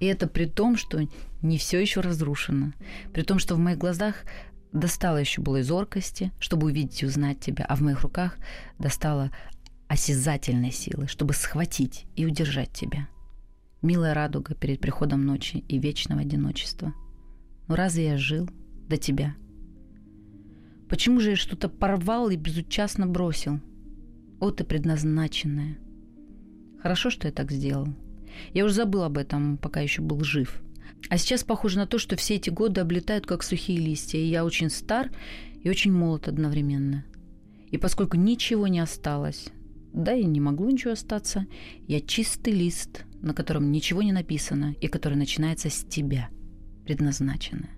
[0.00, 1.00] И это при том, что
[1.42, 2.72] не все еще разрушено.
[3.12, 4.24] При том, что в моих глазах
[4.72, 8.36] достало еще было зоркости, чтобы увидеть и узнать тебя, а в моих руках
[8.78, 9.30] достало
[9.88, 13.08] осязательной силы, чтобы схватить и удержать тебя.
[13.82, 16.92] Милая радуга перед приходом ночи и вечного одиночества.
[17.68, 18.48] Но разве я жил
[18.88, 19.34] до тебя?
[20.88, 23.60] Почему же я что-то порвал и безучастно бросил?
[24.40, 25.78] О, ты предназначенная.
[26.82, 27.88] Хорошо, что я так сделал.
[28.52, 30.60] Я уже забыл об этом, пока еще был жив.
[31.08, 34.44] А сейчас похоже на то, что все эти годы облетают как сухие листья, и я
[34.44, 35.10] очень стар
[35.62, 37.04] и очень молод одновременно.
[37.70, 39.48] И поскольку ничего не осталось,
[39.92, 41.46] да и не могло ничего остаться,
[41.86, 46.28] я чистый лист, на котором ничего не написано и который начинается с тебя,
[46.84, 47.70] предназначенное.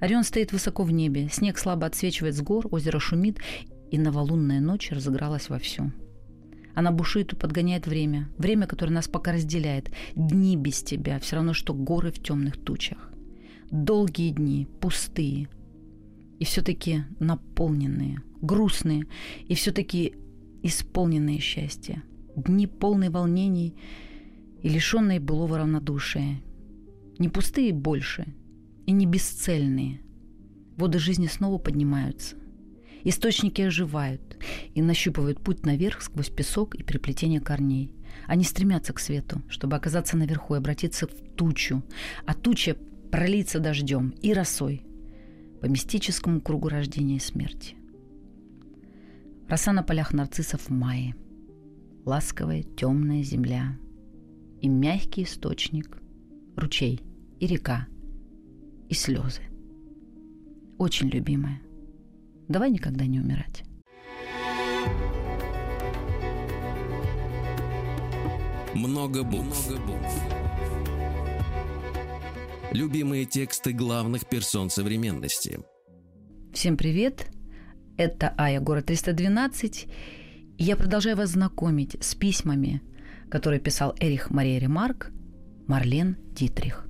[0.00, 3.38] Орион стоит высоко в небе, снег слабо отсвечивает с гор, озеро шумит,
[3.90, 5.92] и новолунная ночь разыгралась вовсю.
[6.78, 9.90] Она бушит и подгоняет время, время, которое нас пока разделяет.
[10.14, 13.10] Дни без тебя, все равно, что горы в темных тучах.
[13.72, 15.48] Долгие дни, пустые,
[16.38, 19.06] и все-таки наполненные, грустные,
[19.48, 20.14] и все-таки
[20.62, 22.04] исполненные счастья,
[22.36, 23.74] дни полные волнений
[24.62, 26.40] и лишенные былого равнодушия.
[27.18, 28.24] Не пустые больше
[28.86, 30.00] и не бесцельные.
[30.76, 32.36] Воды жизни снова поднимаются.
[33.04, 34.36] Источники оживают
[34.74, 37.94] и нащупывают путь наверх сквозь песок и переплетение корней.
[38.26, 41.82] Они стремятся к свету, чтобы оказаться наверху и обратиться в тучу,
[42.26, 42.76] а туча
[43.10, 44.82] пролиться дождем и росой
[45.60, 47.76] по мистическому кругу рождения и смерти.
[49.48, 51.14] Роса на полях нарциссов в мае.
[52.04, 53.78] Ласковая темная земля.
[54.60, 55.98] И мягкий источник.
[56.56, 57.00] Ручей
[57.40, 57.86] и река.
[58.88, 59.42] И слезы.
[60.76, 61.60] Очень любимая.
[62.48, 63.62] Давай никогда не умирать.
[68.74, 69.70] Много букв.
[72.72, 75.60] Любимые тексты главных персон современности.
[76.54, 77.26] Всем привет!
[77.98, 79.88] Это Ая, город 312.
[80.56, 82.80] И я продолжаю вас знакомить с письмами,
[83.30, 85.10] которые писал Эрих Мария Ремарк,
[85.66, 86.87] Марлен Дитрих.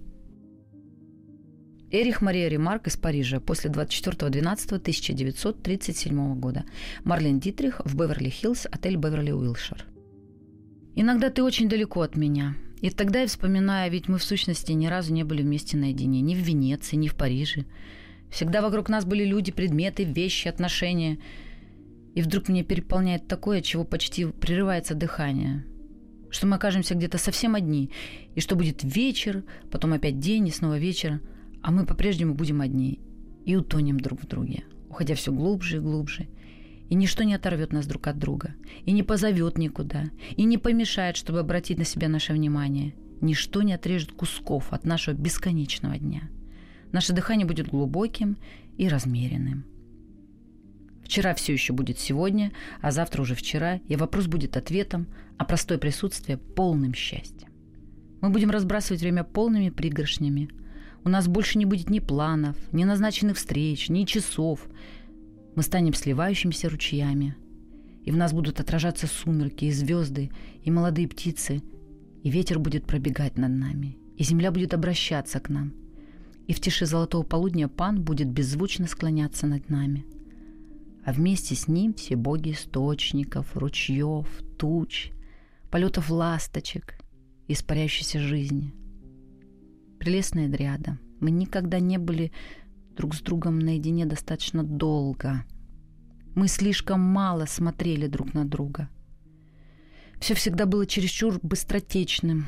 [1.90, 6.66] Эрих Мария Ремарк из Парижа после 24.12.1937 года.
[7.04, 9.86] Марлен Дитрих в Беверли-Хиллз, отель Беверли Уилшир.
[10.94, 12.56] Иногда ты очень далеко от меня.
[12.82, 16.20] И тогда я вспоминаю, ведь мы в сущности ни разу не были вместе наедине.
[16.20, 17.64] Ни в Венеции, ни в Париже.
[18.30, 21.16] Всегда вокруг нас были люди, предметы, вещи, отношения.
[22.14, 25.64] И вдруг меня переполняет такое, чего почти прерывается дыхание.
[26.28, 27.90] Что мы окажемся где-то совсем одни.
[28.34, 31.22] И что будет вечер, потом опять день и снова вечер.
[31.62, 33.00] А мы по-прежнему будем одни.
[33.44, 36.28] И утонем друг в друге, уходя все глубже и глубже.
[36.88, 38.54] И ничто не оторвет нас друг от друга.
[38.84, 40.04] И не позовет никуда.
[40.36, 42.94] И не помешает, чтобы обратить на себя наше внимание.
[43.20, 46.28] Ничто не отрежет кусков от нашего бесконечного дня.
[46.92, 48.38] Наше дыхание будет глубоким
[48.76, 49.64] и размеренным.
[51.02, 55.06] Вчера все еще будет сегодня, а завтра уже вчера, и вопрос будет ответом,
[55.38, 57.48] а простое присутствие– полным счастьем.
[58.20, 60.50] Мы будем разбрасывать время полными пригоршнями.
[61.04, 64.66] У нас больше не будет ни планов, ни назначенных встреч, ни часов.
[65.54, 67.36] Мы станем сливающимися ручьями.
[68.04, 70.30] И в нас будут отражаться сумерки и звезды,
[70.62, 71.62] и молодые птицы,
[72.22, 75.72] и ветер будет пробегать над нами, и земля будет обращаться к нам–
[76.48, 80.06] и в тиши золотого полудня пан будет беззвучно склоняться над нами.
[81.04, 84.26] А вместе с ним все боги источников, ручьев,
[84.58, 85.12] туч,
[85.70, 86.98] полетов ласточек,
[87.48, 88.72] испаряющейся жизни.
[89.98, 90.98] Прелестная дряда.
[91.20, 92.32] Мы никогда не были
[92.96, 95.44] друг с другом наедине достаточно долго.
[96.34, 98.88] Мы слишком мало смотрели друг на друга.
[100.20, 102.46] Все всегда было чересчур быстротечным.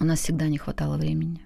[0.00, 1.40] У нас всегда не хватало времени.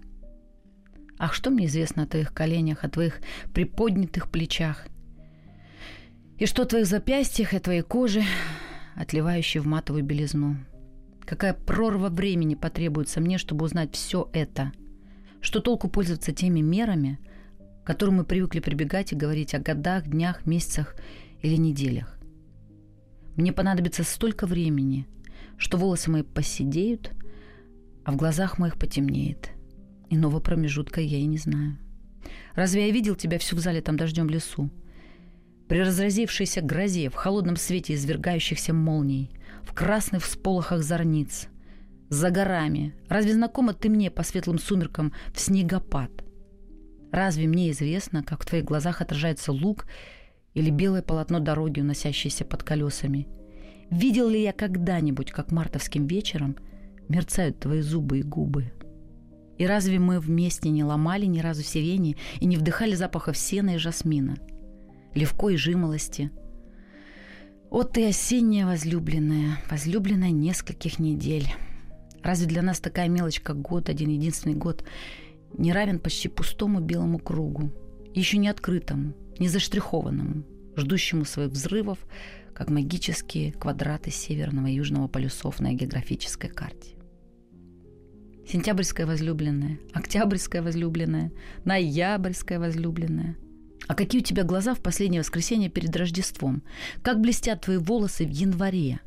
[1.19, 3.21] Ах, что мне известно о твоих коленях, о твоих
[3.53, 4.87] приподнятых плечах?
[6.39, 8.23] И что о твоих запястьях и твоей коже,
[8.95, 10.57] отливающей в матовую белизну?
[11.29, 14.72] Какая прорва времени потребуется мне, чтобы узнать все это?
[15.43, 17.18] Что толку пользоваться теми мерами,
[17.85, 20.97] к которым мы привыкли прибегать и говорить о годах, днях, месяцах
[21.43, 22.18] или неделях?
[23.37, 25.07] Мне понадобится столько времени,
[25.59, 27.11] что волосы мои поседеют,
[28.05, 29.51] а в глазах моих потемнеет.
[30.09, 31.76] Иного промежутка я и не знаю.
[32.55, 34.70] Разве я видел тебя всю в зале там дождем лесу?
[35.68, 39.31] При разразившейся грозе, в холодном свете извергающихся молний,
[39.69, 41.49] в красных всполохах зорниц,
[42.09, 42.95] за горами.
[43.09, 46.11] Разве знакома ты мне по светлым сумеркам в снегопад?
[47.12, 49.87] Разве мне известно, как в твоих глазах отражается лук
[50.55, 53.29] или белое полотно дороги, уносящееся под колесами?
[53.91, 56.57] Видел ли я когда-нибудь, как мартовским вечером
[57.11, 58.73] мерцают твои зубы и губы?
[59.59, 63.79] И разве мы вместе не ломали ни разу сирени и не вдыхали запахов сена и
[63.79, 64.37] жасмина,
[65.14, 66.31] левко и жимолости?
[67.71, 71.47] О, ты осенняя возлюбленная, возлюбленная нескольких недель.
[72.23, 74.85] Разве для нас такая мелочь, как год, один единственный год,
[75.53, 77.71] не равен почти пустому белому кругу,
[78.14, 80.45] еще не открытому, не заштрихованному,
[80.77, 81.99] ждущему своих взрывов,
[82.55, 86.95] как магические квадраты северного и южного полюсов на географической карте?
[88.51, 91.33] Сентябрьская возлюбленная, октябрьская возлюбленная,
[91.66, 93.37] ноябрьская возлюбленная.
[93.87, 96.62] А какие у тебя глаза в последнее воскресенье перед Рождеством?
[97.03, 99.01] Как блестят твои волосы в январе?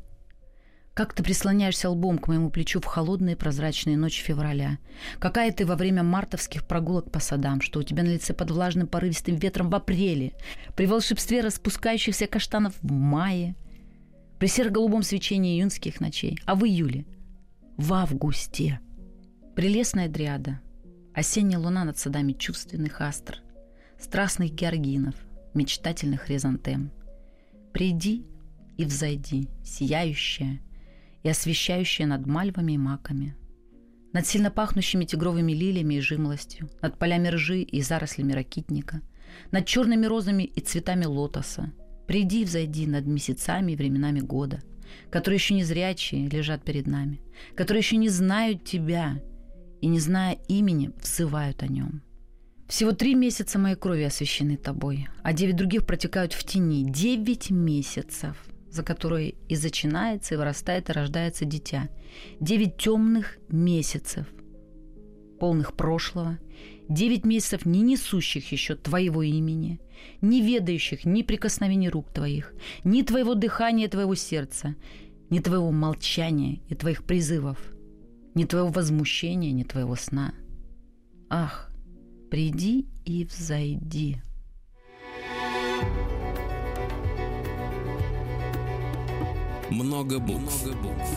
[0.94, 4.78] Как ты прислоняешься лбом к моему плечу в холодные прозрачные ночи февраля?
[5.18, 7.62] Какая ты во время мартовских прогулок по садам?
[7.62, 10.34] Что у тебя на лице под влажным порывистым ветром в апреле?
[10.76, 13.56] При волшебстве распускающихся каштанов в мае?
[14.38, 16.38] При серо-голубом свечении июньских ночей?
[16.44, 17.06] А в июле?
[17.78, 18.80] В августе?
[19.56, 20.60] Прелестная дриада.
[21.14, 23.38] Осенняя луна над садами чувственных астр,
[24.02, 25.14] страстных георгинов,
[25.54, 26.90] мечтательных резантем.
[27.72, 28.26] Приди
[28.76, 30.60] и взойди, сияющая
[31.22, 33.36] и освещающая над мальвами и маками,
[34.12, 39.00] над сильно пахнущими тигровыми лилиями и жимлостью, над полями ржи и зарослями ракитника,
[39.50, 41.72] над черными розами и цветами лотоса.
[42.06, 44.60] Приди и взойди над месяцами и временами года,
[45.10, 47.22] которые еще не зрячие лежат перед нами,
[47.54, 49.22] которые еще не знают тебя
[49.80, 52.02] и, не зная имени, взывают о нем.
[52.72, 56.90] Всего три месяца моей крови освящены тобой, а девять других протекают в тени.
[56.90, 58.34] Девять месяцев,
[58.70, 61.90] за которые и зачинается, и вырастает, и рождается дитя.
[62.40, 64.26] Девять темных месяцев,
[65.38, 66.38] полных прошлого,
[66.88, 69.78] девять месяцев, не несущих еще твоего имени,
[70.22, 72.54] не ведающих ни прикосновений рук твоих,
[72.84, 74.76] ни твоего дыхания, твоего сердца,
[75.28, 77.58] ни твоего молчания и твоих призывов–
[78.34, 80.32] ни твоего возмущения, ни твоего сна.
[81.28, 81.71] Ах,
[82.32, 84.16] приди и взойди.
[89.68, 90.64] Много букв.
[90.64, 91.10] Много букв.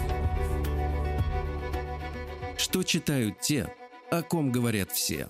[2.57, 3.74] Что читают те,
[4.11, 5.30] о ком говорят все.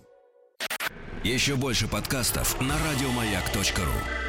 [1.24, 4.25] Еще больше подкастов на радиомаяк.ру